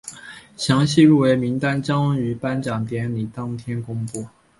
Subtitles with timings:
[0.57, 4.25] 详细入围名单将于颁奖典礼当天公布。